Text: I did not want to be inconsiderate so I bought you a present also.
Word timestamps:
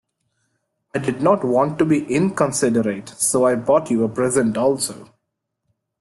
I 0.95 0.97
did 0.97 1.21
not 1.21 1.43
want 1.43 1.77
to 1.77 1.85
be 1.85 2.11
inconsiderate 2.11 3.07
so 3.09 3.45
I 3.45 3.53
bought 3.53 3.91
you 3.91 4.03
a 4.03 4.09
present 4.09 4.57
also. 4.57 5.13